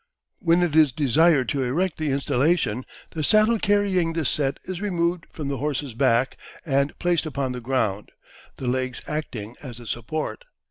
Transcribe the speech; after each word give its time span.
When 0.39 0.63
it 0.63 0.75
is 0.75 0.91
desired 0.91 1.47
to 1.49 1.61
erect 1.61 1.97
the 1.99 2.09
installation 2.09 2.85
the 3.11 3.21
saddle 3.21 3.59
carrying 3.59 4.13
this 4.13 4.29
set 4.31 4.57
is 4.65 4.81
removed 4.81 5.27
from 5.29 5.47
the 5.47 5.57
horse's 5.57 5.93
back 5.93 6.37
and 6.65 6.97
placed 6.97 7.27
upon 7.27 7.51
the 7.51 7.61
ground, 7.61 8.11
the 8.57 8.65
legs 8.67 9.01
acting 9.05 9.55
as 9.61 9.77
the 9.77 9.85
support. 9.85 10.43